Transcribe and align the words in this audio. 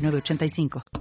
8985. 0.00 0.99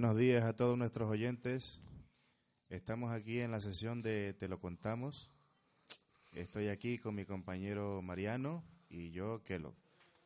985. 0.00 0.46
a 0.46 0.52
todos 0.54 0.78
nuestros 0.78 1.10
oyentes. 1.10 1.80
Estamos 2.68 3.10
aquí 3.10 3.40
en 3.40 3.50
la 3.50 3.60
sesión 3.60 4.00
de 4.00 4.32
Te 4.34 4.46
lo 4.46 4.60
contamos. 4.60 5.30
Estoy 6.32 6.68
aquí 6.68 6.98
con 6.98 7.16
mi 7.16 7.24
compañero 7.24 8.00
Mariano 8.00 8.62
y 8.88 9.10
yo, 9.10 9.42
Kelo. 9.42 9.74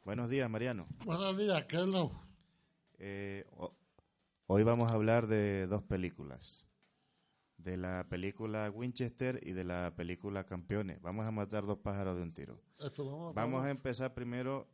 Buenos 0.04 0.28
días, 0.28 0.50
Mariano. 0.50 0.86
Buenos 1.06 1.38
días, 1.38 1.64
Kelo. 1.64 2.12
Eh, 2.98 3.46
hoy 4.46 4.62
vamos 4.62 4.90
a 4.90 4.94
hablar 4.94 5.26
de 5.26 5.66
dos 5.66 5.82
películas. 5.82 6.66
De 7.56 7.78
la 7.78 8.06
película 8.10 8.70
Winchester 8.70 9.40
y 9.42 9.52
de 9.52 9.64
la 9.64 9.94
película 9.96 10.44
Campeones. 10.44 11.00
Vamos 11.00 11.24
a 11.24 11.30
matar 11.30 11.64
dos 11.64 11.78
pájaros 11.78 12.16
de 12.16 12.22
un 12.22 12.34
tiro. 12.34 12.60
vamos 13.34 13.64
a 13.64 13.70
empezar 13.70 14.12
primero 14.12 14.68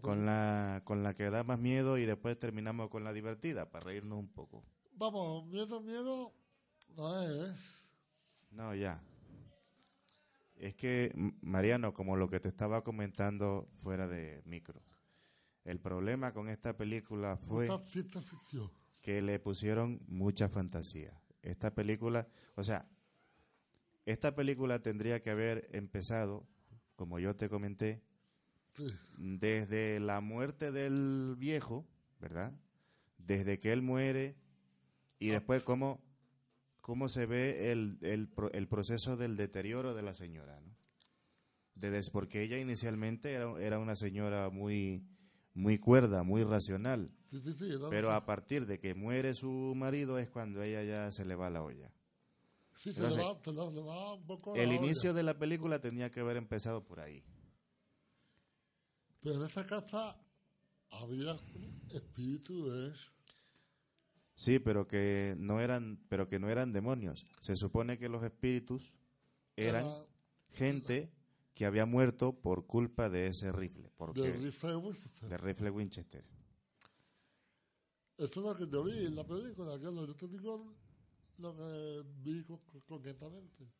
con 0.00 0.26
la, 0.26 0.82
con 0.84 1.02
la 1.02 1.14
que 1.14 1.30
da 1.30 1.44
más 1.44 1.58
miedo 1.58 1.98
y 1.98 2.04
después 2.04 2.38
terminamos 2.38 2.88
con 2.90 3.04
la 3.04 3.12
divertida, 3.12 3.70
para 3.70 3.86
reírnos 3.86 4.18
un 4.18 4.28
poco. 4.28 4.64
Vamos, 4.92 5.46
miedo, 5.46 5.80
miedo, 5.80 6.32
no 6.96 7.22
es. 7.22 7.54
No, 8.50 8.74
ya. 8.74 9.02
Es 10.56 10.74
que, 10.74 11.12
Mariano, 11.42 11.92
como 11.92 12.16
lo 12.16 12.30
que 12.30 12.40
te 12.40 12.48
estaba 12.48 12.82
comentando 12.82 13.68
fuera 13.82 14.08
de 14.08 14.42
micro, 14.46 14.82
el 15.64 15.80
problema 15.80 16.32
con 16.32 16.48
esta 16.48 16.76
película 16.76 17.36
fue 17.36 17.68
que 19.02 19.20
le 19.20 19.38
pusieron 19.38 20.00
mucha 20.06 20.48
fantasía. 20.48 21.20
Esta 21.42 21.74
película, 21.74 22.26
o 22.54 22.62
sea, 22.62 22.88
esta 24.06 24.34
película 24.34 24.80
tendría 24.80 25.20
que 25.20 25.30
haber 25.30 25.68
empezado, 25.72 26.46
como 26.94 27.18
yo 27.18 27.36
te 27.36 27.48
comenté, 27.48 28.02
desde 29.18 30.00
la 30.00 30.20
muerte 30.20 30.72
del 30.72 31.34
viejo, 31.38 31.86
¿verdad? 32.20 32.52
Desde 33.18 33.58
que 33.58 33.72
él 33.72 33.82
muere 33.82 34.36
y 35.18 35.28
después 35.28 35.62
cómo, 35.62 36.02
cómo 36.80 37.08
se 37.08 37.26
ve 37.26 37.72
el, 37.72 37.98
el, 38.02 38.30
el 38.52 38.68
proceso 38.68 39.16
del 39.16 39.36
deterioro 39.36 39.94
de 39.94 40.02
la 40.02 40.14
señora, 40.14 40.60
¿no? 40.60 40.76
Desde, 41.74 42.10
porque 42.10 42.42
ella 42.42 42.58
inicialmente 42.58 43.32
era, 43.32 43.60
era 43.60 43.78
una 43.78 43.96
señora 43.96 44.48
muy, 44.48 45.04
muy 45.52 45.78
cuerda, 45.78 46.22
muy 46.22 46.42
racional. 46.42 47.10
pero 47.90 48.12
a 48.12 48.24
partir 48.24 48.66
de 48.66 48.78
que 48.78 48.94
muere 48.94 49.34
su 49.34 49.74
marido 49.76 50.18
es 50.18 50.30
cuando 50.30 50.62
ella 50.62 50.82
ya 50.84 51.10
se 51.10 51.24
le 51.24 51.34
va 51.34 51.50
la 51.50 51.62
olla. 51.62 51.92
el 54.54 54.72
inicio 54.72 55.12
de 55.12 55.22
la 55.22 55.38
película 55.38 55.80
tenía 55.80 56.10
que 56.10 56.20
haber 56.20 56.36
empezado 56.36 56.84
por 56.84 57.00
ahí. 57.00 57.22
Pero 59.26 59.40
en 59.40 59.46
esa 59.46 59.66
casa 59.66 60.16
había 60.88 61.36
espíritus. 61.90 63.10
Sí, 64.36 64.60
pero 64.60 64.86
que 64.86 65.34
no 65.36 65.58
eran, 65.58 65.98
pero 66.08 66.28
que 66.28 66.38
no 66.38 66.48
eran 66.48 66.72
demonios. 66.72 67.26
Se 67.40 67.56
supone 67.56 67.98
que 67.98 68.08
los 68.08 68.22
espíritus 68.22 68.94
eran 69.56 69.84
gente 70.50 71.12
que 71.54 71.66
había 71.66 71.86
muerto 71.86 72.40
por 72.40 72.68
culpa 72.68 73.10
de 73.10 73.26
ese 73.26 73.50
rifle. 73.50 73.90
Porque, 73.96 74.20
del 74.20 74.44
rifle 74.44 74.76
Winchester. 74.76 75.28
Del 75.28 75.38
rifle 75.40 75.70
Winchester. 75.70 76.24
Eso 78.18 78.28
es 78.28 78.36
lo 78.36 78.54
que 78.54 78.70
yo 78.70 78.84
vi 78.84 79.06
en 79.06 79.16
la 79.16 79.26
película, 79.26 79.76
que 79.76 79.86
yo 79.86 80.14
te 80.14 80.28
digo 80.28 80.72
lo 81.38 81.56
que 81.56 82.04
vi 82.22 82.44
concretamente. 82.86 83.72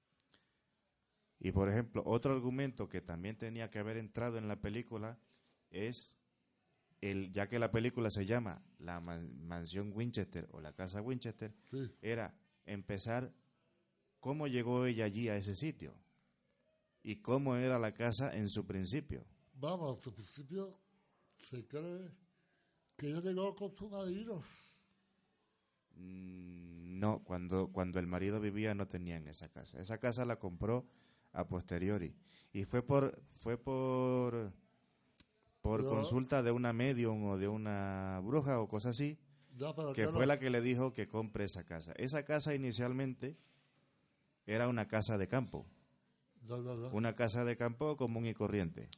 Y 1.38 1.52
por 1.52 1.68
ejemplo, 1.68 2.02
otro 2.04 2.34
argumento 2.34 2.88
que 2.88 3.00
también 3.00 3.38
tenía 3.38 3.70
que 3.70 3.78
haber 3.78 3.96
entrado 3.96 4.38
en 4.38 4.48
la 4.48 4.60
película 4.60 5.20
es 5.76 6.16
el, 7.00 7.32
ya 7.32 7.48
que 7.48 7.58
la 7.58 7.70
película 7.70 8.10
se 8.10 8.26
llama 8.26 8.62
La 8.78 9.00
Mansión 9.00 9.92
Winchester 9.94 10.48
o 10.52 10.60
La 10.60 10.72
Casa 10.72 11.02
Winchester, 11.02 11.54
era 12.00 12.34
empezar 12.64 13.32
cómo 14.20 14.46
llegó 14.46 14.86
ella 14.86 15.04
allí 15.04 15.28
a 15.28 15.36
ese 15.36 15.54
sitio 15.54 15.94
y 17.02 17.16
cómo 17.16 17.56
era 17.56 17.78
la 17.78 17.94
casa 17.94 18.36
en 18.36 18.48
su 18.48 18.66
principio. 18.66 19.24
Vamos, 19.54 19.96
en 19.96 20.02
su 20.02 20.12
principio 20.12 20.80
se 21.38 21.66
cree 21.66 22.10
que 22.96 23.08
ella 23.08 23.20
llegó 23.20 23.54
con 23.54 23.76
su 23.76 23.88
marido. 23.88 24.42
Mm, 25.94 26.98
no, 26.98 27.22
cuando, 27.22 27.68
cuando 27.68 27.98
el 28.00 28.06
marido 28.06 28.40
vivía 28.40 28.74
no 28.74 28.88
tenían 28.88 29.28
esa 29.28 29.48
casa. 29.48 29.80
Esa 29.80 29.98
casa 29.98 30.24
la 30.24 30.38
compró 30.38 30.88
a 31.32 31.46
posteriori. 31.46 32.14
Y 32.52 32.64
fue 32.64 32.82
por, 32.82 33.22
fue 33.38 33.56
por 33.58 34.52
por 35.66 35.84
consulta 35.84 36.42
de 36.42 36.52
una 36.52 36.72
medium 36.72 37.24
o 37.24 37.38
de 37.38 37.48
una 37.48 38.20
bruja 38.22 38.60
o 38.60 38.68
cosa 38.68 38.90
así, 38.90 39.18
que 39.94 40.08
fue 40.08 40.26
la 40.26 40.38
que 40.38 40.48
le 40.48 40.60
dijo 40.60 40.92
que 40.92 41.08
compre 41.08 41.44
esa 41.44 41.64
casa. 41.64 41.92
Esa 41.96 42.24
casa 42.24 42.54
inicialmente 42.54 43.36
era 44.46 44.68
una 44.68 44.86
casa 44.86 45.18
de 45.18 45.26
campo. 45.26 45.66
una 46.92 47.16
casa 47.16 47.44
de 47.44 47.56
campo 47.56 47.96
común 47.96 48.26
y 48.26 48.34
corriente. 48.34 48.88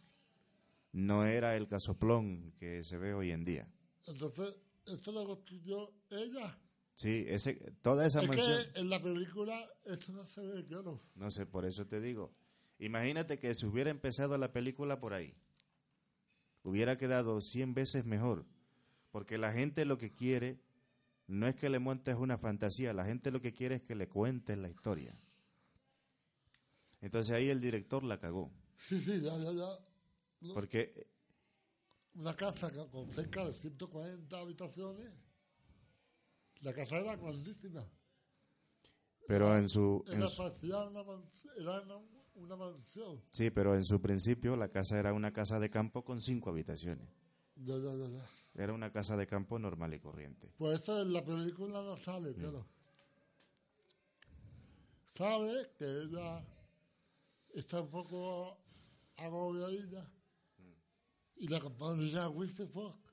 No 0.92 1.24
era 1.24 1.56
el 1.56 1.68
casoplón 1.68 2.52
que 2.58 2.84
se 2.84 2.98
ve 2.98 3.14
hoy 3.14 3.30
en 3.30 3.44
día. 3.44 3.66
Entonces, 4.06 4.54
¿esto 4.86 5.12
lo 5.12 5.24
construyó 5.24 5.90
ella? 6.10 6.58
Sí, 6.94 7.24
ese, 7.28 7.54
toda 7.80 8.06
esa 8.06 8.20
es 8.22 8.28
Que 8.28 8.80
en 8.80 8.90
la 8.90 9.00
película 9.00 9.66
esto 9.86 10.12
no 10.12 10.24
se 10.24 10.42
ve 10.42 10.66
claro. 10.66 11.00
No 11.14 11.30
sé, 11.30 11.46
por 11.46 11.64
eso 11.64 11.86
te 11.86 12.00
digo. 12.00 12.34
Imagínate 12.78 13.38
que 13.38 13.54
se 13.54 13.66
hubiera 13.66 13.90
empezado 13.90 14.36
la 14.36 14.52
película 14.52 14.98
por 14.98 15.14
ahí 15.14 15.34
hubiera 16.68 16.96
quedado 16.96 17.40
cien 17.40 17.74
veces 17.74 18.04
mejor. 18.04 18.46
Porque 19.10 19.38
la 19.38 19.52
gente 19.52 19.84
lo 19.84 19.98
que 19.98 20.12
quiere 20.12 20.60
no 21.26 21.46
es 21.46 21.54
que 21.54 21.68
le 21.68 21.78
montes 21.78 22.16
una 22.16 22.38
fantasía, 22.38 22.92
la 22.92 23.04
gente 23.04 23.30
lo 23.30 23.40
que 23.40 23.52
quiere 23.52 23.76
es 23.76 23.82
que 23.82 23.94
le 23.94 24.08
cuentes 24.08 24.56
la 24.56 24.68
historia. 24.68 25.18
Entonces 27.00 27.34
ahí 27.34 27.48
el 27.48 27.60
director 27.60 28.02
la 28.02 28.18
cagó. 28.18 28.50
Sí, 28.88 29.00
sí, 29.00 29.20
ya, 29.20 29.36
ya, 29.38 29.52
ya. 29.52 30.54
Porque... 30.54 31.06
Una 32.14 32.34
casa 32.34 32.70
con 32.90 33.08
cerca 33.10 33.44
de 33.44 33.52
140 33.52 34.38
habitaciones. 34.38 35.10
La 36.60 36.72
casa 36.74 36.96
era 36.96 37.16
grandísima. 37.16 37.86
Pero 39.26 39.56
en 39.56 39.68
su... 39.68 40.04
Era, 40.08 40.26
una, 40.86 42.00
una 42.38 42.56
mansión. 42.56 43.22
Sí, 43.30 43.50
pero 43.50 43.74
en 43.74 43.84
su 43.84 44.00
principio 44.00 44.56
la 44.56 44.70
casa 44.70 44.98
era 44.98 45.12
una 45.12 45.32
casa 45.32 45.58
de 45.58 45.70
campo 45.70 46.04
con 46.04 46.20
cinco 46.20 46.50
habitaciones. 46.50 47.08
Ya, 47.56 47.76
ya, 47.76 47.92
ya, 47.94 48.26
Era 48.54 48.72
una 48.72 48.92
casa 48.92 49.16
de 49.16 49.26
campo 49.26 49.58
normal 49.58 49.92
y 49.94 50.00
corriente. 50.00 50.52
Pues 50.56 50.80
eso 50.80 51.02
en 51.02 51.12
la 51.12 51.24
película 51.24 51.82
no 51.82 51.96
sale, 51.96 52.30
mm. 52.30 52.34
claro. 52.34 52.66
Sabe 55.14 55.70
que 55.76 55.84
ella 55.84 56.44
está 57.54 57.82
un 57.82 57.90
poco 57.90 58.58
agobiadita 59.16 60.02
mm. 60.58 61.42
y 61.42 61.48
la 61.48 61.60
compañía 61.60 62.28
Wilson 62.28 62.68
Fox 62.68 63.08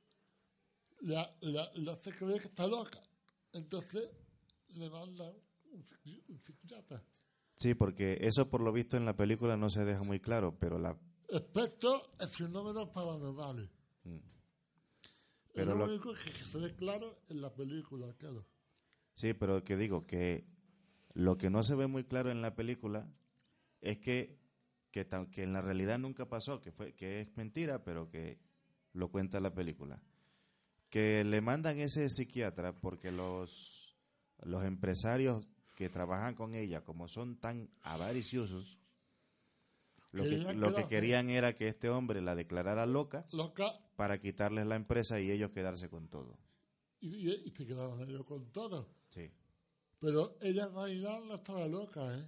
la, 1.01 1.35
la, 1.41 1.71
la 1.75 1.93
hace 1.93 2.11
creer 2.11 2.41
que 2.41 2.47
está 2.47 2.67
loca. 2.67 3.01
Entonces 3.53 4.09
le 4.69 4.89
manda 4.89 5.31
un 5.71 6.39
psiquiatra. 6.41 7.03
Sí, 7.55 7.73
porque 7.73 8.17
eso 8.21 8.49
por 8.49 8.61
lo 8.61 8.71
visto 8.71 8.97
en 8.97 9.05
la 9.05 9.15
película 9.15 9.55
no 9.55 9.69
se 9.69 9.85
deja 9.85 10.03
muy 10.03 10.19
claro, 10.19 10.57
pero 10.59 10.77
la... 10.77 10.97
Excepto 11.29 12.11
el 12.19 12.29
fenómeno 12.29 12.91
paranormales. 12.91 13.69
Mm. 14.03 14.17
Pero 15.53 15.71
es 15.71 15.77
lo, 15.77 15.85
único 15.85 16.13
que 16.13 16.31
se 16.31 16.57
ve 16.57 16.75
claro 16.75 17.21
en 17.29 17.41
la 17.41 17.53
película, 17.53 18.13
claro. 18.17 18.45
Sí, 19.13 19.33
pero 19.33 19.63
que 19.63 19.77
digo 19.77 20.05
que 20.05 20.45
lo 21.13 21.37
que 21.37 21.49
no 21.49 21.63
se 21.63 21.75
ve 21.75 21.87
muy 21.87 22.03
claro 22.03 22.29
en 22.29 22.41
la 22.41 22.55
película 22.55 23.07
es 23.79 23.97
que, 23.99 24.37
que, 24.91 25.07
que 25.31 25.43
en 25.43 25.53
la 25.53 25.61
realidad 25.61 25.97
nunca 25.97 26.27
pasó, 26.27 26.59
que, 26.59 26.73
fue, 26.73 26.93
que 26.93 27.21
es 27.21 27.37
mentira, 27.37 27.83
pero 27.83 28.09
que 28.09 28.37
lo 28.91 29.09
cuenta 29.09 29.39
la 29.39 29.53
película. 29.53 30.01
Que 30.89 31.23
le 31.23 31.39
mandan 31.39 31.77
ese 31.79 32.09
psiquiatra 32.09 32.73
porque 32.73 33.11
los, 33.11 33.97
los 34.43 34.65
empresarios 34.65 35.47
que 35.75 35.89
trabajan 35.89 36.35
con 36.35 36.55
ella, 36.55 36.83
como 36.83 37.07
son 37.07 37.37
tan 37.37 37.69
avariciosos, 37.81 38.79
lo 40.11 40.23
que, 40.23 40.37
lo 40.53 40.73
que 40.73 40.87
querían 40.87 41.29
era 41.29 41.53
que 41.53 41.67
este 41.67 41.89
hombre 41.89 42.21
la 42.21 42.35
declarara 42.35 42.85
loca, 42.85 43.27
para 43.97 44.19
quitarles 44.19 44.65
la 44.65 44.75
empresa 44.75 45.19
y 45.19 45.29
ellos 45.29 45.51
quedarse 45.51 45.89
con 45.89 46.07
todo. 46.07 46.37
Y, 47.01 47.29
y, 47.29 47.53
se 47.55 47.65
quedaron 47.65 48.01
ellos 48.01 48.25
con 48.25 48.51
todo. 48.51 48.89
Sí. 49.09 49.29
Pero 49.99 50.37
ella 50.41 50.67
realidad 50.69 51.19
no 51.21 51.35
estaba 51.35 51.67
loca, 51.67 52.17
¿eh? 52.17 52.25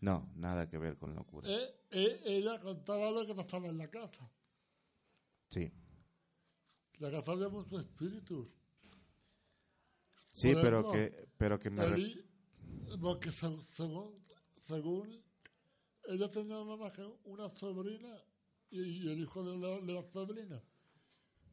No, 0.00 0.30
nada 0.36 0.68
que 0.68 0.76
ver 0.76 0.98
con 0.98 1.14
locura. 1.14 1.48
Eh, 1.48 1.80
eh, 1.90 2.20
ella 2.24 2.60
contaba 2.60 3.10
lo 3.10 3.26
que 3.26 3.34
pasaba 3.34 3.68
en 3.68 3.78
la 3.78 3.88
casa. 3.88 4.30
Sí. 5.48 5.72
La 6.98 7.10
casa 7.10 7.32
había 7.32 7.48
muchos 7.48 7.80
espíritus. 7.80 8.48
Sí, 10.32 10.54
pero 10.60 10.92
que, 10.92 11.28
pero 11.38 11.58
que 11.58 11.70
me... 11.70 12.25
porque 13.00 13.30
según, 13.30 14.24
según, 14.66 15.22
ella 16.08 16.30
tenía 16.30 16.58
una, 16.60 16.76
más 16.76 16.92
una 17.24 17.48
sobrina 17.50 18.16
y, 18.70 19.08
el 19.10 19.20
hijo 19.20 19.44
de 19.44 19.58
la, 19.58 19.80
de 19.80 19.92
la, 19.94 20.02
sobrina. 20.12 20.62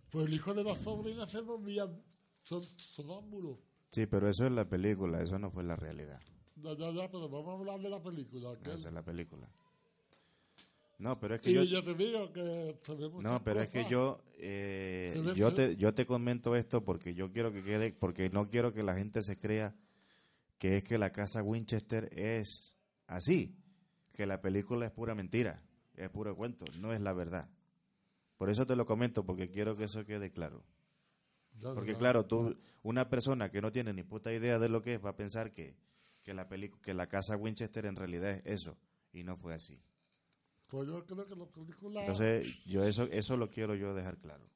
Pues 0.10 0.28
el 0.28 0.34
hijo 0.34 0.54
de 0.54 0.64
la 0.64 0.76
sobrina 0.76 1.28
se 1.28 1.42
volvía 1.42 1.90
sonámbulo. 2.44 3.60
Sí, 3.90 4.06
pero 4.06 4.30
eso 4.30 4.46
es 4.46 4.52
la 4.52 4.68
película, 4.68 5.22
eso 5.22 5.38
no 5.40 5.52
fue 5.52 5.64
la 5.64 5.76
realidad. 5.76 6.20
Ya, 6.56 6.74
ya, 6.78 6.92
ya, 6.92 7.12
pero 7.12 7.30
vamos 7.30 7.50
a 7.50 7.60
hablar 7.60 7.80
de 7.80 7.90
la 7.90 8.02
película. 8.02 8.54
Esa 8.64 8.88
es 8.88 8.94
la 8.94 9.04
película. 9.04 9.50
No, 11.00 11.20
pero 11.20 11.36
es 11.36 11.42
que 11.42 11.54
yo... 11.54 11.84
te 11.84 11.96
digo 11.96 12.32
que 12.32 12.80
No, 13.22 13.44
pero 13.44 13.62
es 13.62 13.70
que 13.70 13.86
yo 13.90 14.22
eh, 14.38 15.34
yo 15.36 15.54
te 15.54 15.76
yo 15.76 15.94
te 15.94 16.06
comento 16.06 16.56
esto 16.56 16.84
porque 16.84 17.14
yo 17.14 17.32
quiero 17.32 17.52
que 17.52 17.64
quede 17.64 17.92
porque 17.92 18.30
no 18.30 18.50
quiero 18.50 18.74
que 18.74 18.84
la 18.84 18.96
gente 18.96 19.22
se 19.22 19.38
crea 19.38 19.76
que 20.64 20.78
es 20.78 20.84
que 20.86 20.98
la 20.98 21.12
casa 21.12 21.44
Winchester 21.44 22.10
es 22.18 22.78
así, 23.08 23.54
que 24.14 24.26
la 24.26 24.40
película 24.40 24.86
es 24.86 24.94
pura 24.94 25.14
mentira, 25.14 25.62
es 25.94 26.10
puro 26.10 26.38
cuento, 26.38 26.64
no 26.80 26.94
es 26.94 27.02
la 27.02 27.12
verdad. 27.12 27.50
Por 28.38 28.50
eso 28.50 28.66
te 28.66 28.78
lo 28.78 28.86
comento 28.86 29.26
porque 29.26 29.50
quiero 29.50 29.76
que 29.76 29.84
eso 29.84 30.06
quede 30.06 30.32
claro. 30.32 30.64
Porque 31.62 31.96
claro, 31.96 32.26
tú 32.26 32.56
una 32.82 33.10
persona 33.10 33.52
que 33.52 33.60
no 33.60 33.74
tiene 33.74 33.92
ni 33.92 34.04
puta 34.04 34.32
idea 34.32 34.58
de 34.58 34.70
lo 34.70 34.82
que 34.82 34.94
es 34.94 35.04
va 35.04 35.10
a 35.10 35.18
pensar 35.18 35.52
que 35.52 35.76
que 36.24 36.34
la 36.34 36.48
que 36.48 36.94
la 36.94 37.08
casa 37.08 37.36
Winchester 37.36 37.86
en 37.86 37.98
realidad 37.98 38.32
es 38.32 38.42
eso 38.46 38.78
y 39.12 39.26
no 39.26 39.36
fue 39.36 39.54
así. 39.54 39.78
Pues 40.70 40.88
yo 40.88 41.06
creo 41.06 41.28
que 41.28 41.36
la 41.36 41.46
película... 41.46 42.00
Entonces, 42.00 42.64
yo 42.64 42.86
eso, 42.86 43.04
eso 43.12 43.36
lo 43.36 43.50
quiero 43.50 43.76
yo 43.76 43.94
dejar 43.94 44.18
claro. 44.18 44.50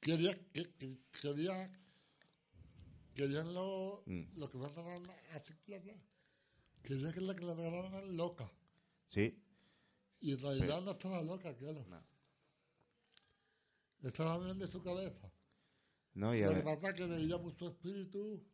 Quería, 0.00 0.34
que, 0.50 0.98
quería, 1.20 1.70
querían 3.14 3.52
lo, 3.54 4.02
mm. 4.06 4.38
lo 4.38 4.50
que 4.50 4.58
van 4.58 4.78
a 4.78 4.82
dar 4.82 5.00
a 5.34 5.40
psiquiatra, 5.44 5.94
quería 6.82 7.12
que 7.12 7.20
la 7.20 7.34
declararan 7.34 8.16
loca. 8.16 8.50
Sí. 9.06 9.42
Y 10.20 10.32
en 10.32 10.40
realidad 10.40 10.80
no 10.82 10.92
estaba 10.92 11.22
loca, 11.22 11.56
claro. 11.56 11.84
No. 11.88 12.02
Estaba 14.08 14.38
bien 14.38 14.58
de 14.58 14.68
su 14.68 14.82
cabeza. 14.82 15.32
No, 16.14 16.34
y 16.34 16.42
Lo 16.42 16.54
que 16.54 16.60
pasa 16.62 16.88
es 16.90 16.94
que 16.94 17.06
veía 17.06 17.38
mucho 17.38 17.68
espíritu. 17.68 18.44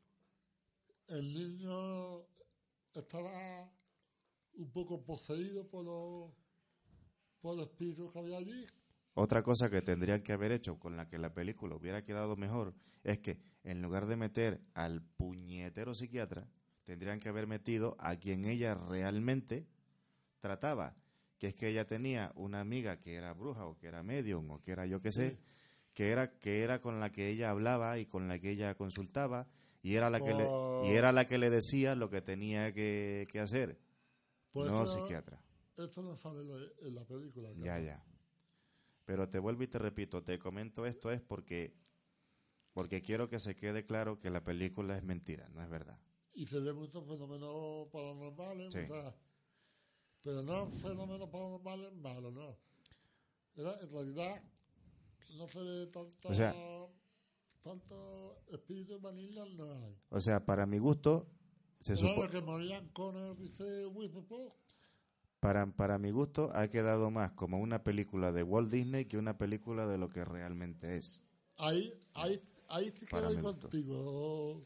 El 1.08 1.32
niño 1.32 2.26
estaba 2.94 3.72
un 4.54 4.70
poco 4.72 5.04
poseído 5.04 5.69
por 5.69 5.84
los 5.84 6.32
por 7.40 7.56
los 7.56 7.69
espíritus 7.69 8.12
que 8.12 8.19
había 8.19 8.38
allí. 8.38 8.66
Otra 9.20 9.42
cosa 9.42 9.68
que 9.68 9.82
tendrían 9.82 10.22
que 10.22 10.32
haber 10.32 10.52
hecho 10.52 10.78
con 10.78 10.96
la 10.96 11.08
que 11.08 11.18
la 11.18 11.34
película 11.34 11.74
hubiera 11.74 12.04
quedado 12.04 12.36
mejor 12.36 12.72
es 13.02 13.18
que 13.18 13.40
en 13.64 13.82
lugar 13.82 14.06
de 14.06 14.14
meter 14.14 14.60
al 14.74 15.02
puñetero 15.02 15.92
psiquiatra, 15.92 16.46
tendrían 16.84 17.18
que 17.18 17.28
haber 17.28 17.48
metido 17.48 17.96
a 17.98 18.14
quien 18.14 18.44
ella 18.44 18.76
realmente 18.76 19.66
trataba, 20.38 20.94
que 21.36 21.48
es 21.48 21.54
que 21.56 21.68
ella 21.68 21.84
tenía 21.84 22.30
una 22.36 22.60
amiga 22.60 23.00
que 23.00 23.16
era 23.16 23.34
bruja 23.34 23.66
o 23.66 23.76
que 23.76 23.88
era 23.88 24.04
medium 24.04 24.48
o 24.52 24.62
que 24.62 24.70
era 24.70 24.86
yo 24.86 25.02
qué 25.02 25.10
sé, 25.10 25.40
que 25.94 26.12
era 26.12 26.38
que 26.38 26.62
era 26.62 26.80
con 26.80 27.00
la 27.00 27.10
que 27.10 27.28
ella 27.28 27.50
hablaba 27.50 27.98
y 27.98 28.06
con 28.06 28.28
la 28.28 28.38
que 28.38 28.52
ella 28.52 28.76
consultaba 28.76 29.48
y 29.82 29.96
era 29.96 30.10
la 30.10 30.20
que 30.20 30.32
le, 30.32 30.48
y 30.84 30.94
era 30.94 31.10
la 31.10 31.26
que 31.26 31.38
le 31.38 31.50
decía 31.50 31.96
lo 31.96 32.08
que 32.08 32.22
tenía 32.22 32.72
que, 32.72 33.26
hacer, 33.42 33.80
pues 34.52 34.70
no 34.70 34.86
psiquiatra. 34.86 35.42
Esto 35.76 36.02
no 36.02 36.14
sale 36.14 36.42
en 36.82 36.94
la 36.94 37.04
película. 37.04 37.50
Ya, 37.56 37.80
ya. 37.80 38.00
Pero 39.08 39.26
te 39.26 39.38
vuelvo 39.38 39.62
y 39.62 39.66
te 39.69 39.78
repito, 39.78 40.22
te 40.22 40.38
comento 40.38 40.84
esto 40.84 41.10
es 41.10 41.22
porque 41.22 41.75
porque 42.75 43.00
quiero 43.00 43.31
que 43.31 43.38
se 43.38 43.56
quede 43.56 43.87
claro 43.87 44.20
que 44.20 44.28
la 44.28 44.44
película 44.44 44.99
es 44.99 45.02
mentira, 45.02 45.49
no 45.49 45.62
es 45.62 45.70
verdad. 45.70 45.99
Y 46.34 46.44
se 46.44 46.60
ve 46.60 46.75
muchos 46.75 47.06
fenómenos 47.06 47.88
paranormales, 47.90 48.66
o 48.66 48.87
sea, 48.87 49.16
pero 50.22 50.43
no 50.43 50.70
fenómenos 50.72 51.26
paranormales 51.31 51.94
malos, 51.94 52.34
no. 52.34 52.58
en 53.56 53.90
realidad 53.90 54.43
no 55.38 55.49
se 55.49 55.62
ve 55.62 55.87
tanto, 55.87 56.28
o 56.28 56.34
sea, 56.34 56.54
tanto 57.62 58.43
espíritu 58.52 59.00
vanilla, 59.00 59.46
no 59.46 59.72
hay. 59.72 59.96
O 60.11 60.20
sea, 60.20 60.44
para 60.44 60.66
mi 60.66 60.76
gusto, 60.76 61.31
se 61.81 61.96
supone... 61.96 62.28
que 62.28 62.43
morían 62.43 62.87
con 62.90 63.16
el 63.16 63.34
para, 65.40 65.67
para 65.67 65.99
mi 65.99 66.11
gusto 66.11 66.50
ha 66.55 66.69
quedado 66.69 67.11
más 67.11 67.32
como 67.32 67.58
una 67.61 67.82
película 67.85 68.32
de 68.32 68.43
Walt 68.43 68.70
Disney 68.70 69.05
que 69.05 69.19
una 69.19 69.38
película 69.38 69.87
de 69.87 69.99
lo 69.99 70.08
que 70.08 70.25
realmente 70.25 70.96
es. 70.96 71.23
Ahí, 71.56 71.93
ahí, 72.14 72.40
ahí 72.69 72.93
sí 72.99 73.06
quedo 73.06 73.40
contigo. 73.40 74.64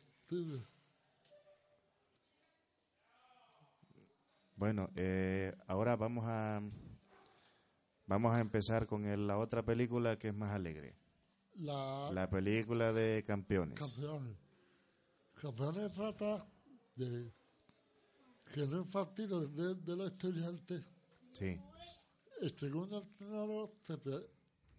Bueno, 4.56 4.90
eh, 4.94 5.54
ahora 5.66 5.96
vamos 5.96 6.24
a 6.26 6.62
vamos 8.06 8.32
a 8.32 8.40
empezar 8.40 8.86
con 8.86 9.26
la 9.26 9.38
otra 9.38 9.64
película 9.64 10.18
que 10.18 10.28
es 10.28 10.34
más 10.34 10.54
alegre. 10.54 10.96
La, 11.54 12.10
la 12.12 12.30
película 12.30 12.92
de 12.92 13.24
campeones. 13.26 13.78
Campeones. 13.78 14.36
Campeones 15.34 15.92
trata 15.92 16.46
de 16.94 17.32
que 18.52 18.62
en 18.62 18.74
un 18.74 18.90
partido 18.90 19.46
de, 19.48 19.74
de 19.74 19.96
los 19.96 20.12
estudiantes, 20.12 20.84
sí. 21.32 21.58
el 22.42 22.58
segundo 22.58 22.98
entrenador 22.98 23.74
se, 23.86 23.96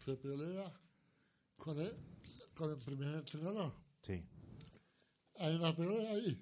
se 0.06 0.16
pelea 0.16 0.80
con 1.58 1.80
el, 1.80 1.96
con 2.54 2.70
el 2.72 2.78
primer 2.78 3.16
entrenador. 3.16 3.74
Sí. 4.04 4.24
Hay 5.40 5.56
una 5.56 5.76
pelea 5.76 6.12
ahí. 6.12 6.40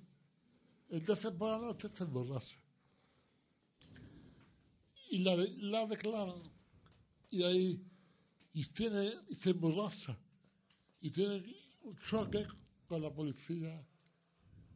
Entonces 0.90 1.32
por 1.32 1.52
la 1.52 1.68
noche 1.68 1.90
se 1.96 2.04
emborracha. 2.04 2.58
Y 5.10 5.20
la, 5.20 5.36
la 5.36 5.88
declaran. 5.88 6.52
Y 7.30 7.44
ahí 7.44 7.92
y, 8.54 8.66
tiene, 8.66 9.14
y 9.30 9.36
se 9.36 9.52
emborracha. 9.52 10.20
Y 11.00 11.12
tiene 11.12 11.46
un 11.84 11.98
choque 11.98 12.46
con 12.88 13.02
la 13.02 13.14
policía, 13.14 13.88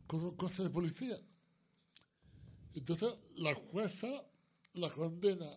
con 0.07 0.35
cosas 0.38 0.65
de 0.65 0.69
policía. 0.69 1.19
Entonces 2.75 3.15
la 3.38 3.55
jueza 3.55 4.08
la 4.74 4.89
condena 4.89 5.48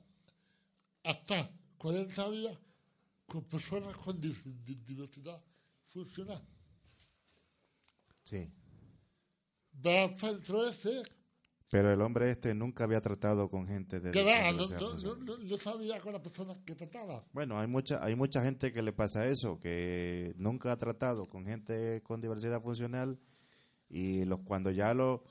hasta 1.05 1.51
40 1.79 2.31
días 2.31 2.59
con 3.27 3.45
personas 3.45 3.95
con 3.97 4.21
diversidad 4.21 5.43
funcional. 5.89 6.43
Sí. 8.25 8.51
Al 9.85 10.19
centro 10.19 10.69
ese. 10.69 11.03
Pero 11.71 11.93
el 11.93 12.01
hombre 12.01 12.31
este 12.31 12.55
nunca 12.55 12.85
había 12.85 13.01
tratado 13.01 13.51
con 13.51 13.67
gente 13.67 14.01
de... 14.01 14.11
Que 14.11 14.23
va, 14.23 14.51
no, 14.53 15.59
sabía 15.59 16.01
con 16.01 16.13
las 16.13 16.23
personas 16.23 16.57
que 16.65 16.75
trataba. 16.75 17.27
Bueno, 17.33 17.61
hay 17.61 17.67
mucha, 17.67 18.03
hay 18.03 18.15
mucha 18.15 18.43
gente 18.43 18.73
que 18.73 18.83
le 18.83 18.93
pasa 18.95 19.27
eso, 19.27 19.61
que 19.61 20.33
nunca 20.37 20.73
ha 20.73 20.79
tratado 20.79 21.27
con 21.27 21.45
gente 21.45 22.03
con 22.03 22.23
diversidad 22.23 22.63
funcional 22.63 23.19
y 23.91 24.25
los 24.25 24.41
cuando 24.41 24.71
ya 24.71 24.95
lo 24.95 25.25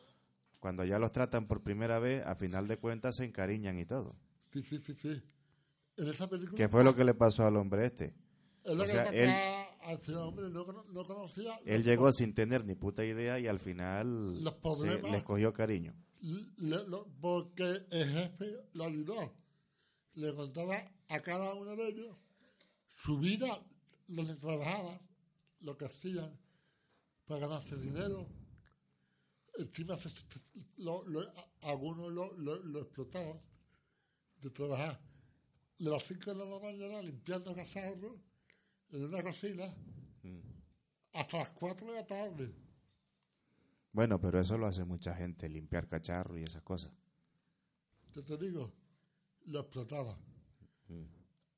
cuando 0.59 0.83
ya 0.85 0.99
los 0.99 1.11
tratan 1.11 1.47
por 1.47 1.63
primera 1.63 1.99
vez, 1.99 2.25
a 2.25 2.35
final 2.35 2.67
de 2.67 2.77
cuentas 2.77 3.15
se 3.17 3.25
encariñan 3.25 3.77
y 3.77 3.85
todo. 3.85 4.15
Sí, 4.51 4.63
sí, 4.63 4.79
sí, 4.85 4.95
sí. 4.99 5.21
En 5.97 6.07
esa 6.07 6.27
película... 6.27 6.57
¿Qué 6.57 6.69
fue 6.69 6.83
lo 6.83 6.95
que 6.95 7.03
le 7.03 7.13
pasó 7.13 7.45
al 7.45 7.55
hombre 7.57 7.85
este? 7.85 8.13
o 8.63 8.83
sea, 8.83 9.05
él, 9.05 9.29
hombre 10.15 10.49
no, 10.49 10.65
conocía 11.05 11.57
él 11.65 11.83
llegó 11.83 12.11
sin 12.11 12.33
tener 12.33 12.65
ni 12.65 12.75
puta 12.75 13.05
idea 13.05 13.39
y 13.39 13.47
al 13.47 13.59
final 13.59 14.43
le 14.43 15.23
cogió 15.23 15.53
cariño. 15.53 15.93
porque 17.21 17.77
el 17.91 18.09
jefe 18.09 18.57
lo 18.73 18.83
ayudó. 18.83 19.33
Le 20.15 20.33
contaba 20.35 20.83
a 21.09 21.21
cada 21.21 21.53
uno 21.53 21.75
de 21.75 21.89
ellos 21.89 22.17
su 22.95 23.19
vida, 23.19 23.63
donde 24.07 24.35
trabajaban, 24.35 24.99
lo 25.61 25.77
que 25.77 25.85
hacían 25.85 26.37
para 27.27 27.41
ganarse 27.41 27.75
dinero. 27.77 28.27
Encima 29.57 29.97
algunos 31.61 32.11
lo, 32.11 32.79
explotaban 32.79 33.41
de 34.41 34.49
trabajar 34.51 34.99
de 35.79 35.89
las 35.89 36.03
5 36.03 36.33
de 36.33 36.45
la 36.45 36.59
mañana 36.59 37.01
limpiando 37.01 37.55
cacharros 37.55 38.17
en 38.89 39.03
una 39.05 39.23
cocina 39.23 39.75
mm. 40.23 40.39
hasta 41.13 41.39
las 41.39 41.49
4 41.49 41.87
de 41.87 41.93
la 41.93 42.05
tarde. 42.05 42.55
Bueno, 43.91 44.21
pero 44.21 44.39
eso 44.39 44.57
lo 44.57 44.67
hace 44.67 44.85
mucha 44.85 45.15
gente, 45.15 45.49
limpiar 45.49 45.87
cacharros 45.87 46.37
y 46.37 46.43
esas 46.43 46.61
cosas. 46.61 46.91
Yo 48.13 48.23
te 48.23 48.37
digo, 48.37 48.71
lo 49.45 49.61
explotaba. 49.61 50.17
Mm. 50.87 51.05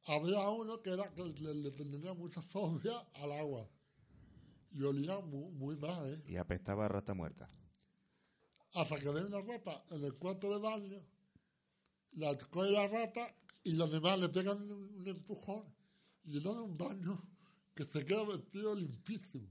Había 0.06 0.50
uno 0.50 0.82
que, 0.82 0.94
era, 0.94 1.14
que 1.14 1.24
le, 1.24 1.72
tenía 1.72 2.14
mucha 2.14 2.42
fobia 2.42 2.98
al 3.16 3.32
agua. 3.34 3.70
Y 4.72 4.84
olía 4.84 5.20
muy, 5.20 5.76
mal, 5.76 6.14
¿eh? 6.14 6.24
Y 6.28 6.38
apestaba 6.38 6.86
a 6.86 6.88
rata 6.88 7.14
muerta. 7.14 7.48
Hasta 8.74 9.00
que 9.00 9.10
ve 9.10 9.26
una 9.26 9.42
rata 9.42 9.84
en 9.92 10.04
el 10.04 10.16
cuarto 10.16 10.50
de 10.52 10.60
baño, 10.60 11.02
la 12.14 12.38
coge 12.38 12.72
la 12.72 12.88
rata 12.88 13.36
y 13.64 13.72
los 13.72 13.92
demás 13.92 14.20
le 14.20 14.30
pegan 14.30 14.60
un, 14.72 15.08
empujón 15.08 15.64
y 16.24 16.34
le 16.34 16.42
dan 16.42 16.60
un 16.60 16.78
baño 16.78 17.22
que 17.74 17.86
se 17.86 18.06
queda 18.06 18.24
vestido 18.24 18.76
limpísimo. 18.76 19.48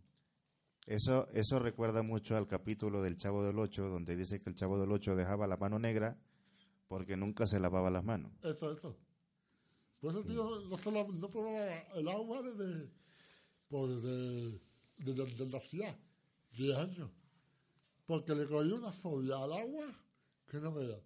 Eso, 0.87 1.29
eso 1.33 1.59
recuerda 1.59 2.03
mucho 2.03 2.37
al 2.37 2.47
capítulo 2.47 3.03
del 3.03 3.17
Chavo 3.17 3.45
del 3.45 3.59
Ocho, 3.59 3.89
donde 3.89 4.17
dice 4.17 4.41
que 4.41 4.49
el 4.49 4.57
Chavo 4.57 4.79
del 4.79 4.91
Ocho 4.93 5.15
dejaba 5.15 5.47
la 5.47 5.57
mano 5.57 5.79
negra 5.79 6.17
porque 6.89 7.17
nunca 7.17 7.47
se 7.47 7.61
lavaba 7.61 7.91
las 7.91 8.05
manos. 8.05 8.33
Eso, 8.43 8.73
eso. 8.73 8.97
Por 10.01 10.13
eso, 10.13 10.25
tío, 10.25 10.45
no, 10.69 10.79
se 10.79 10.91
no 10.91 11.31
probaba 11.31 11.81
el 11.95 12.09
agua 12.09 12.43
desde, 12.43 12.89
por 13.69 13.89
desde, 13.89 14.61
desde, 14.99 15.47
la 15.51 15.61
ciudad, 15.61 15.97
10 16.57 16.77
años. 16.77 17.11
Porque 18.09 18.35
le 18.35 18.47
cogió 18.47 18.77
una 18.77 18.91
fobia 18.91 19.37
al 19.37 19.53
agua 19.53 19.87
que 20.49 20.57
no 20.57 20.73
me 20.73 20.87
da. 20.87 20.99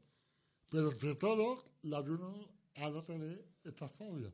Pero 0.71 0.93
entre 0.93 1.17
todo, 1.17 1.65
la 1.83 1.99
ayuno 1.99 2.49
a 2.77 2.91
no 2.91 3.03
tener 3.03 3.45
esta 3.65 3.89
fobia. 3.89 4.33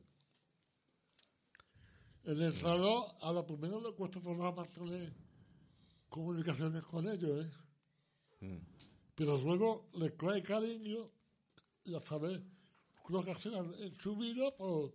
En 2.25 2.39
el 2.39 2.53
salón, 2.53 3.05
a 3.21 3.33
lo 3.33 3.43
primero 3.43 3.81
le 3.81 3.95
cuesta 3.95 4.21
trabajar 4.21 4.67
tener 4.67 5.11
comunicaciones 6.09 6.83
con 6.83 7.09
ellos, 7.09 7.43
¿eh? 7.43 7.51
Mm. 8.45 8.57
Pero 9.15 9.39
luego 9.39 9.89
les 9.93 10.11
coge 10.11 10.43
cariño 10.43 11.09
y 11.85 11.95
a 11.95 12.01
saber 12.01 12.39
lo 13.07 13.25
que 13.25 13.31
hacen 13.31 13.53
en 13.79 13.95
su 13.95 14.15
vida, 14.15 14.55
pues 14.55 14.91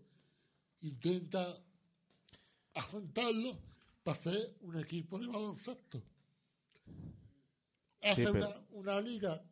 intenta 0.83 1.59
afrontarlo 2.75 3.59
para 4.05 4.17
hacer 4.17 4.57
un 4.61 4.79
equipo 4.79 5.19
de 5.19 5.27
baloncesto. 5.27 6.01
Hace 8.05 8.27
una, 8.71 9.01
liga. 9.01 9.43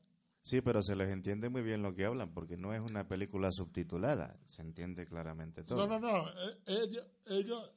Sí, 0.43 0.61
pero 0.61 0.83
se 0.83 0.97
les 0.97 1.11
entiende 1.11 1.49
muy 1.49 1.63
bien 1.63 1.83
lo 1.83 1.95
que 1.95 2.05
hablan, 2.05 2.33
porque 2.35 2.57
no 2.57 2.75
es 2.75 2.81
una 2.81 3.07
película 3.07 3.51
subtitulada, 3.53 4.39
se 4.47 4.63
entiende 4.63 5.07
claramente 5.07 5.63
todo. 5.63 5.87
No, 5.87 5.99
no, 5.99 6.01
no, 6.01 6.25
ellos, 6.67 7.07
ellos, 7.27 7.71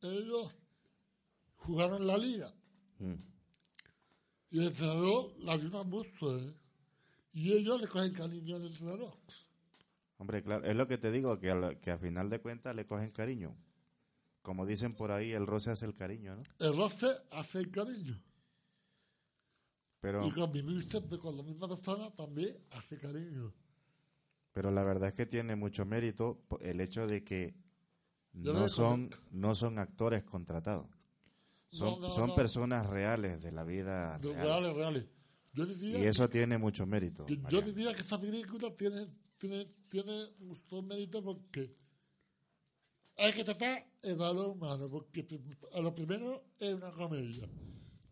ellos 0.00 0.56
jugaron 1.56 2.06
la 2.06 2.16
liga. 2.16 2.54
Mm. 2.98 3.14
Y 4.50 4.58
el 4.58 4.66
entrenador 4.68 5.34
la 5.38 5.52
ayuda 5.52 5.82
mucho, 5.82 6.38
¿eh? 6.38 6.54
Y 7.32 7.52
ellos 7.52 7.80
le 7.80 7.88
cogen 7.88 8.12
cariño 8.12 8.56
al 8.56 8.66
entrenador. 8.66 9.16
Hombre, 10.18 10.42
claro, 10.42 10.64
es 10.64 10.76
lo 10.76 10.86
que 10.86 10.98
te 10.98 11.10
digo, 11.10 11.38
que, 11.38 11.50
al, 11.50 11.80
que 11.80 11.90
a 11.90 11.98
final 11.98 12.28
de 12.30 12.40
cuentas 12.40 12.76
le 12.76 12.86
cogen 12.86 13.10
cariño. 13.10 13.56
Como 14.42 14.66
dicen 14.66 14.94
por 14.94 15.10
ahí, 15.10 15.32
el 15.32 15.46
roce 15.46 15.70
hace 15.70 15.86
el 15.86 15.94
cariño, 15.94 16.36
¿no? 16.36 16.42
El 16.58 16.76
roce 16.76 17.06
hace 17.30 17.60
el 17.60 17.70
cariño. 17.70 18.22
Pero, 20.02 20.26
y 20.26 20.32
con, 20.32 21.18
con 21.18 21.36
la 21.36 21.44
misma 21.44 21.68
persona 21.68 22.10
también 22.10 22.58
hace 22.72 22.98
cariño. 22.98 23.54
Pero 24.52 24.72
la 24.72 24.82
verdad 24.82 25.10
es 25.10 25.14
que 25.14 25.26
tiene 25.26 25.54
mucho 25.54 25.86
mérito 25.86 26.42
el 26.60 26.80
hecho 26.80 27.06
de 27.06 27.22
que 27.22 27.54
no 28.32 28.68
son, 28.68 29.10
no 29.30 29.54
son 29.54 29.78
actores 29.78 30.24
contratados. 30.24 30.88
Son, 31.70 32.34
personas 32.34 32.84
reales 32.84 33.40
de 33.40 33.52
la 33.52 33.62
vida. 33.62 34.18
reales, 34.18 34.74
reales. 34.74 35.06
y 35.54 35.94
eso 36.02 36.28
tiene 36.28 36.58
mucho 36.58 36.84
mérito. 36.84 37.24
Yo, 37.48 37.62
diría 37.62 37.94
que 37.94 38.02
esta 38.02 38.20
película 38.20 38.74
tiene, 38.76 39.06
tiene, 39.38 39.68
tiene 39.88 40.32
mucho 40.40 40.82
mérito 40.82 41.22
porque 41.22 41.76
hay 43.18 43.32
que 43.32 43.44
tratar 43.44 43.86
el 44.02 44.16
valor 44.16 44.48
humano, 44.48 44.90
porque 44.90 45.28
a 45.72 45.80
lo 45.80 45.94
primero 45.94 46.42
es 46.58 46.74
una 46.74 46.90
comedia, 46.90 47.48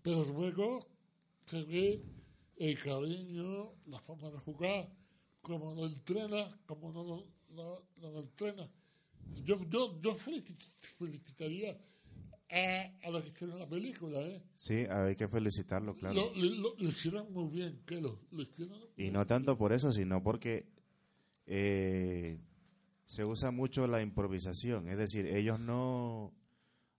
pero 0.02 0.24
luego 0.24 0.99
se 1.50 1.64
ve 1.64 2.02
el 2.56 2.82
cariño, 2.82 3.72
la 3.86 3.98
forma 4.00 4.30
de 4.30 4.38
jugar, 4.38 4.88
cómo 5.40 5.74
lo 5.74 5.86
entrena, 5.86 6.60
cómo 6.66 6.92
no 6.92 7.26
lo, 7.50 8.20
entrena. 8.20 8.70
Yo, 9.44 9.58
yo, 9.68 10.00
yo 10.00 10.14
felicitaría 10.98 11.76
a, 12.50 13.10
los 13.10 13.22
que 13.22 13.30
hicieron 13.30 13.58
la 13.58 13.68
película, 13.68 14.20
¿eh? 14.20 14.42
Sí, 14.54 14.74
hay 14.74 15.16
que 15.16 15.28
felicitarlo, 15.28 15.94
claro. 15.94 16.32
Lo, 16.34 16.76
hicieron 16.78 17.32
muy 17.32 17.48
bien, 17.48 17.82
que 17.86 18.00
lo, 18.00 18.20
hicieron 18.32 18.78
Y 18.96 19.10
no 19.10 19.26
tanto 19.26 19.56
por 19.56 19.72
eso, 19.72 19.92
sino 19.92 20.22
porque 20.22 20.66
eh, 21.46 22.38
se 23.06 23.24
usa 23.24 23.50
mucho 23.50 23.86
la 23.86 24.02
improvisación. 24.02 24.88
Es 24.88 24.98
decir, 24.98 25.26
ellos 25.26 25.58
no 25.58 26.32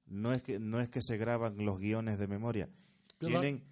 no 0.08 0.34
es 0.34 0.44
que 0.44 0.60
no 0.60 0.82
es 0.82 0.90
que 0.90 1.02
se 1.02 1.18
graban 1.18 1.64
los 1.66 1.80
guiones 1.80 2.20
de 2.20 2.28
memoria. 2.28 2.70
Tienen 3.18 3.64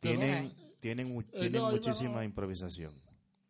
tienen 0.00 0.54
tienen, 0.80 1.24
tienen 1.30 1.62
muchísima 1.62 2.24
improvisación. 2.24 2.92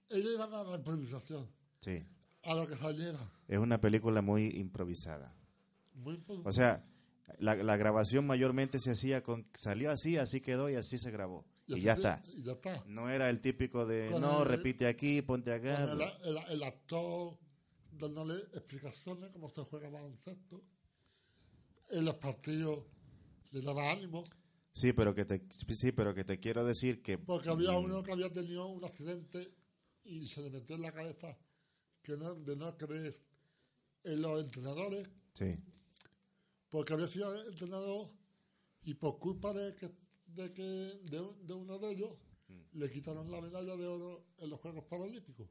Ellos 0.08 0.32
iban 0.34 0.52
a 0.54 0.62
la 0.64 0.76
improvisación. 0.76 1.46
Sí. 1.80 2.02
A 2.44 2.54
lo 2.54 2.66
que 2.66 2.76
saliera. 2.76 3.18
Es 3.46 3.58
una 3.58 3.80
película 3.80 4.22
muy 4.22 4.46
improvisada. 4.46 5.34
Muy 5.94 6.22
o 6.44 6.52
sea, 6.52 6.84
la, 7.38 7.56
la, 7.56 7.76
grabación 7.76 8.26
mayormente 8.26 8.78
se 8.78 8.92
hacía 8.92 9.22
con, 9.22 9.46
salió 9.54 9.90
así, 9.90 10.16
así 10.16 10.40
quedó 10.40 10.70
y 10.70 10.76
así 10.76 10.96
se 10.98 11.10
grabó. 11.10 11.44
Y, 11.66 11.82
ya, 11.82 11.94
está. 11.94 12.22
No 12.86 13.10
era 13.10 13.28
el 13.28 13.40
típico 13.40 13.84
de, 13.84 14.08
no, 14.10 14.44
repite 14.44 14.86
aquí, 14.86 15.20
ponte 15.20 15.52
acá. 15.52 15.86
El, 16.48 16.62
actor 16.62 17.36
dándole 17.90 18.36
explicaciones 18.54 19.30
cómo 19.30 19.50
se 19.50 19.62
juega 19.62 19.90
baloncesto. 19.90 20.62
En 21.90 22.04
los 22.06 22.14
partidos 22.14 22.84
le 23.50 23.60
daba 23.60 23.90
ánimo. 23.90 24.24
Sí, 24.78 24.92
pero 24.92 25.14
que 25.14 25.24
te, 25.24 25.42
sí, 25.50 25.92
pero 25.92 26.14
que 26.14 26.24
te 26.24 26.38
quiero 26.38 26.64
decir 26.64 27.02
que... 27.02 27.18
Porque 27.18 27.50
había 27.50 27.72
mm, 27.72 27.84
uno 27.84 28.02
que 28.02 28.12
había 28.12 28.32
tenido 28.32 28.68
un 28.68 28.84
accidente 28.84 29.52
y 30.04 30.26
se 30.26 30.42
le 30.42 30.50
metió 30.50 30.76
en 30.76 30.82
la 30.82 30.92
cabeza 30.92 31.36
que 32.02 32.16
no, 32.16 32.34
de 32.34 32.54
no 32.56 32.76
creer 32.76 33.20
en 34.04 34.22
los 34.22 34.40
entrenadores. 34.40 35.08
Sí 35.34 35.58
porque 36.70 36.92
había 36.92 37.08
sido 37.08 37.46
entrenador 37.46 38.10
y 38.82 38.94
por 38.94 39.18
culpa 39.18 39.52
de 39.52 39.74
que 39.74 39.90
de, 40.26 40.52
que, 40.52 40.62
de, 40.62 41.54
uno 41.54 41.78
de 41.78 41.90
ellos 41.90 42.10
mm. 42.48 42.78
le 42.78 42.90
quitaron 42.90 43.30
la 43.30 43.40
medalla 43.40 43.76
de 43.76 43.86
oro 43.86 44.26
en 44.36 44.50
los 44.50 44.60
Juegos 44.60 44.84
Paralímpicos. 44.84 45.48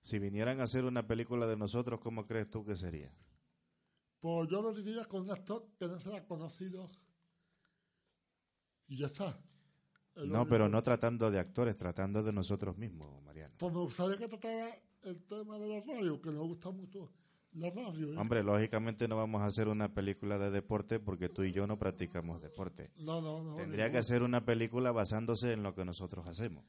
Si 0.00 0.18
vinieran 0.18 0.60
a 0.60 0.64
hacer 0.64 0.84
una 0.84 1.06
película 1.06 1.46
de 1.46 1.58
nosotros, 1.58 2.00
¿cómo 2.00 2.26
crees 2.26 2.48
tú 2.48 2.64
que 2.64 2.74
sería? 2.74 3.12
Pues 4.20 4.48
yo 4.48 4.62
lo 4.62 4.72
diría 4.72 5.04
con 5.04 5.22
un 5.22 5.30
actor 5.30 5.68
que 5.78 5.86
no 5.86 6.00
sea 6.00 6.26
conocido 6.26 6.90
y 8.90 8.98
ya 8.98 9.06
está. 9.06 9.40
no, 10.16 10.46
pero 10.46 10.68
no 10.68 10.82
tratando 10.82 11.30
de 11.30 11.38
actores, 11.38 11.78
tratando 11.78 12.22
de 12.22 12.34
nosotros 12.34 12.76
mismos, 12.76 13.22
Mariano. 13.22 13.54
Pues 13.56 13.72
me 13.72 13.78
gustaría 13.78 14.18
que 14.18 14.28
tratara 14.28 14.78
el 15.04 15.22
tema 15.24 15.58
de 15.58 15.68
la 15.68 15.80
radio, 15.80 16.20
que 16.20 16.30
nos 16.30 16.46
gusta 16.46 16.70
mucho 16.70 17.10
¿eh? 17.52 18.16
Hombre, 18.16 18.42
lógicamente 18.44 19.08
no 19.08 19.16
vamos 19.16 19.42
a 19.42 19.46
hacer 19.46 19.68
una 19.68 19.92
película 19.92 20.38
de 20.38 20.50
deporte 20.50 21.00
porque 21.00 21.28
tú 21.28 21.42
y 21.42 21.52
yo 21.52 21.66
no 21.66 21.78
practicamos 21.78 22.40
deporte. 22.40 22.90
No, 22.96 23.20
no, 23.20 23.42
no. 23.42 23.56
Tendría 23.56 23.90
que 23.90 23.98
hacer 23.98 24.22
una 24.22 24.44
película 24.44 24.92
basándose 24.92 25.52
en 25.52 25.62
lo 25.62 25.74
que 25.74 25.84
nosotros 25.84 26.26
hacemos. 26.28 26.64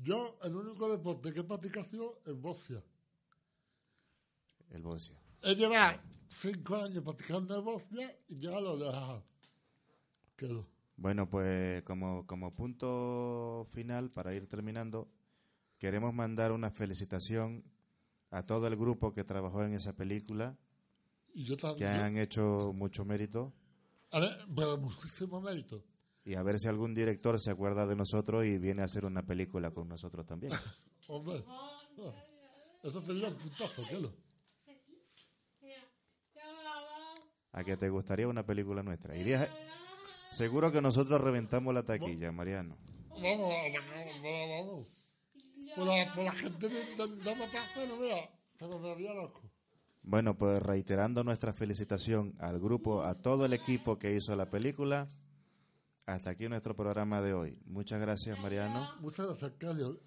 Yo, 0.00 0.38
el 0.42 0.56
único 0.56 0.90
deporte 0.90 1.32
que 1.32 1.40
he 1.40 1.44
practicado 1.44 2.20
es 2.26 2.34
boxeo. 2.34 2.82
El 4.70 4.82
boxeo. 4.82 5.16
He 5.42 5.54
llevado 5.54 6.00
cinco 6.40 6.76
años 6.76 7.02
practicando 7.04 7.56
el 7.56 7.62
boxeo 7.62 8.10
y 8.28 8.38
ya 8.38 8.60
lo 8.60 8.74
he 8.74 8.84
dejado. 8.84 9.24
Quedó. 10.36 10.66
Bueno, 10.98 11.30
pues 11.30 11.84
como, 11.84 12.26
como 12.26 12.52
punto 12.56 13.64
final, 13.70 14.10
para 14.10 14.34
ir 14.34 14.48
terminando, 14.48 15.08
queremos 15.78 16.12
mandar 16.12 16.50
una 16.50 16.72
felicitación 16.72 17.62
a 18.30 18.42
todo 18.42 18.66
el 18.66 18.76
grupo 18.76 19.14
que 19.14 19.22
trabajó 19.22 19.62
en 19.62 19.74
esa 19.74 19.92
película, 19.92 20.58
y 21.32 21.44
yo 21.44 21.56
que 21.76 21.86
han 21.86 22.16
hecho 22.16 22.72
mucho 22.74 23.04
mérito. 23.04 23.54
A 24.10 24.18
ver, 24.18 24.44
muchísimo 24.48 25.40
mérito. 25.40 25.84
Y 26.24 26.34
a 26.34 26.42
ver 26.42 26.58
si 26.58 26.66
algún 26.66 26.94
director 26.94 27.38
se 27.38 27.52
acuerda 27.52 27.86
de 27.86 27.94
nosotros 27.94 28.44
y 28.44 28.58
viene 28.58 28.82
a 28.82 28.86
hacer 28.86 29.04
una 29.04 29.22
película 29.22 29.70
con 29.70 29.88
nosotros 29.88 30.26
también. 30.26 30.52
Hombre, 31.06 31.44
eso 32.82 33.00
sería 33.02 33.28
un 33.28 33.34
puntazo, 33.36 33.86
claro. 33.88 34.12
¿A 37.52 37.64
que 37.64 37.76
te 37.76 37.88
gustaría 37.88 38.26
una 38.26 38.44
película 38.44 38.82
nuestra? 38.82 39.16
¿Irías? 39.16 39.48
Seguro 40.30 40.70
que 40.72 40.80
nosotros 40.80 41.20
reventamos 41.20 41.72
la 41.74 41.82
taquilla, 41.82 42.32
Mariano. 42.32 42.76
Vamos, 43.10 43.52
vamos, 44.22 44.66
vamos. 44.66 44.88
Por 45.74 45.86
la, 45.86 46.12
por 46.14 46.24
la 46.24 46.32
gente 46.32 46.68
de, 46.68 46.96
de, 46.96 47.16
de 47.16 47.36
Matafuera, 47.36 47.94
mira, 48.00 48.30
se 48.58 48.66
me 48.66 48.74
volvería 48.74 49.14
loco. 49.14 49.42
Bueno, 50.02 50.38
pues 50.38 50.62
reiterando 50.62 51.22
nuestra 51.24 51.52
felicitación 51.52 52.34
al 52.38 52.58
grupo, 52.58 53.02
a 53.02 53.14
todo 53.14 53.44
el 53.44 53.52
equipo 53.52 53.98
que 53.98 54.14
hizo 54.14 54.34
la 54.36 54.46
película. 54.46 55.06
Hasta 56.06 56.30
aquí 56.30 56.48
nuestro 56.48 56.74
programa 56.74 57.20
de 57.20 57.34
hoy. 57.34 57.58
Muchas 57.66 58.00
gracias, 58.00 58.38
Mariano. 58.40 58.88
Muchas 59.00 59.26
gracias, 59.26 59.52
Carlos. 59.58 59.98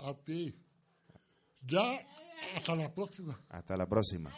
A 0.00 0.14
ti. 0.14 0.52
Ya, 1.64 2.04
hasta 2.56 2.74
la 2.74 2.92
próxima. 2.92 3.40
Hasta 3.48 3.76
la 3.76 3.86
próxima. 3.86 4.32